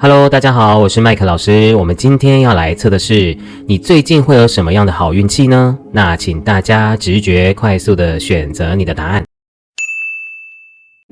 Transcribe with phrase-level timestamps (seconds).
[0.00, 1.74] Hello，大家好，我是麦克老师。
[1.74, 5.76] 我们今天要来测的是你最近会有什么样的好运气呢？
[5.90, 9.24] 那请大家直觉快速的选择你的答案。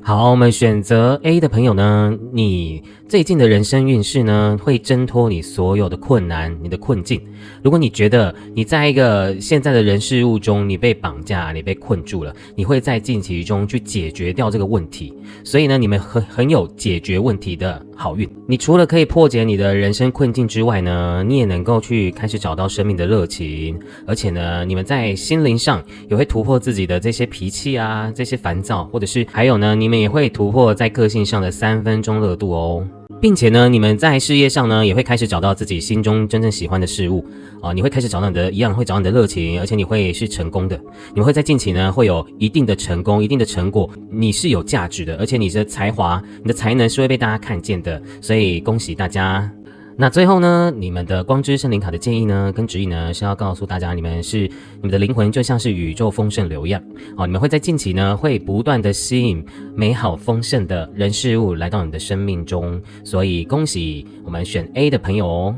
[0.04, 7.21] 好，我们选择 A 的朋友呢，你最近的人生运势呢，会挣脱你所有的困难、你的困境。
[7.61, 15.12] 如果你觉得你在一个现在的人事物中，你被绑架、你被困住了，你会在近期中去解决掉这个问题。
[15.43, 18.31] 所以呢，你们很很有解决问题的好运。
[18.47, 29.96] 你除了可以破解你的人生困境之外呢，你也能够去开始找到生命的热情，而且呢，你们在心灵上也会突破自己的这些脾气啊、这些烦躁，或者是还有呢，你们。
[29.96, 32.87] 也会突破在个性上的三分钟热度哦，
[33.27, 37.27] 并且呢，你们在事业上呢，也会开始找到自己心中真正喜欢的事物
[37.61, 40.80] 啊，你会开始找到你的一样会找到你的热情，而且你会是成功的，
[41.12, 49.50] 你们会在近期呢会有一定的成功、一定的成果，你是有价值的，而且你的才华、你的才能是会被大家看见的，所以恭喜大家。
[49.98, 56.83] 那最后呢，你们的光之圣灵卡的建议呢，跟指引呢，是要告诉大家，你们是你们的灵魂就像是宇宙丰盛流一样，
[57.17, 59.43] 哦，你们会在近期呢，会不断的吸引
[59.75, 65.57] 美好丰盛的人事物来到你的生命中，所以恭喜我们选 A 的朋友哦。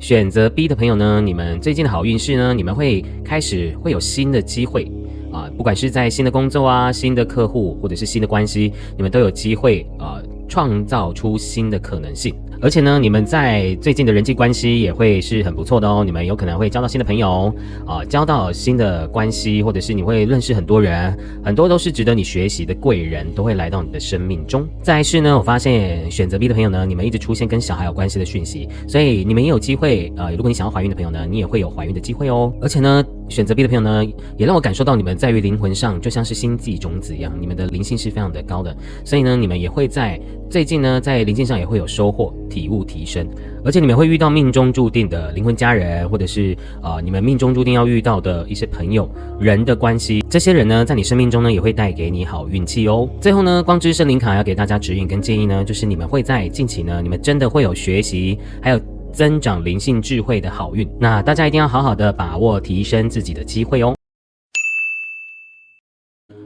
[0.00, 4.90] 选择 B 的朋友呢，你们最近的好运势呢，你们会开始会有新的机会
[5.32, 10.20] 啊，不管是在新的工作啊、新的客户或者是新的关系，你们都有机会啊。
[10.48, 16.02] 创造出新的可能性，而且呢，你们在最近的人际关系也会是很不错的哦。
[16.04, 17.54] 你们有可能会交到新的朋友
[17.86, 24.66] 啊，交到新的关系，或者是你会认识很多人，很多都是值得你学习的贵人，都会来到你的生命中。
[24.82, 32.52] 再是呢，我发现选择 B 的朋友呢，你们一直出现跟小孩有关系的讯息，所以你们也有机会呃，如果你想要怀孕的朋友呢，你也会有怀孕的机会哦。
[32.60, 33.04] 而且呢。
[33.28, 34.04] 选择 B 的朋友呢，
[34.36, 40.20] 也让我感受到你们在于灵魂上就像是星际种子一样，你们的灵性是非常的高的，所以呢，你们也会在
[40.50, 43.26] 最近呢，在灵性上也会有收获、体悟、提升，
[43.64, 49.08] 而且你们会遇到命中注定的灵魂家人，或者是呃，你们命中注定要遇到的一些朋友、
[49.38, 53.08] 人的关系，这些人呢，在你生命中呢，也会带给你好运气哦。
[53.20, 58.80] 最后呢，光之森林卡要给大家指引跟建议呢，就是你们会在近期呢，你们真的会有学习，还有。
[59.18, 63.92] 增长灵性智慧的好运，那大家一定要好好的把握提升自己的机会哦。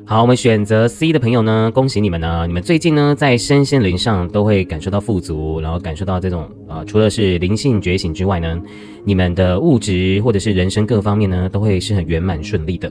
[0.06, 2.46] 好，我们选择 C 的朋友呢，恭喜你们呢！
[2.46, 8.58] 你们最近呢，在身心灵上都会感受到富足，然后感受到这种呃，除了是灵性觉醒之外呢，
[9.04, 12.90] 你们的物质或者是人生各方面呢，都会是很圆满顺利的。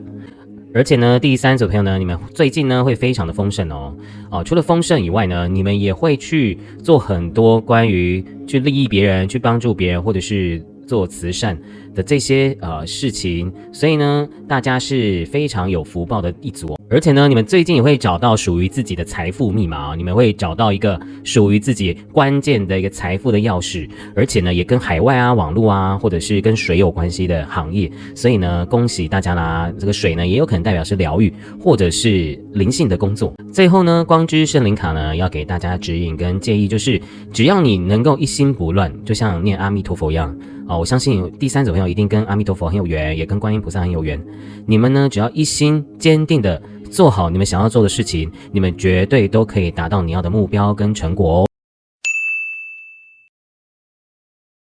[0.74, 3.94] 而且呢，第三组朋友呢，你们最近呢会非常的丰盛哦，
[4.30, 11.58] 哦，除了丰盛以外呢，你们也会去做很多关于去利益别人、去帮助别人，或者是做慈善。
[11.94, 29.72] 的这些呃事情，所以呢，大家是非常有福报的一族，而且呢，你们最近也会找到属于自己的财富密码，你们会找到一个属于自己关键的一个财富的钥匙，而且呢，也跟海外啊、网络啊，或者是跟水有关系的行业，所以呢，恭喜大家啦！
[29.78, 33.34] 这个水呢，也有可能代表是疗愈或者是灵性的工作。
[33.52, 37.02] 最后呢，光之圣灵卡呢，要给大家指引跟建议，就是
[37.34, 40.34] 只要你能够一心不乱，就像念阿弥陀佛一样。
[40.68, 44.22] 啊，我相信第三种朋友一定跟阿弥陀佛很有缘，也跟观音菩萨很有缘。
[44.68, 46.62] 你们呢，只要一心坚定的
[46.92, 51.51] 做好你们想要做的事情，你们绝对都可以达到你要的目标跟成果哦。